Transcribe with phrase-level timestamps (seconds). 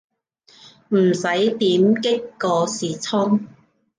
[0.89, 1.23] 唔使
[1.59, 3.45] 點擊個視窗